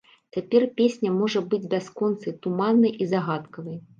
Цяпер 0.35 0.63
песня 0.79 1.11
можа 1.17 1.43
быць 1.51 1.69
бясконцай, 1.75 2.35
туманнай 2.45 2.91
і 3.05 3.13
загадкавай. 3.15 3.81